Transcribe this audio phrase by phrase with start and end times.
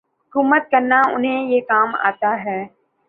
[0.27, 2.59] حکومت کرنا انہیں یہ کام آتا نہیں۔